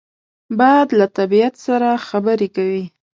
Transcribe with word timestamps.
باد 0.59 0.87
له 0.99 1.05
طبیعت 1.17 1.55
سره 1.65 1.89
خبرې 2.07 2.47
کوي 2.55 2.83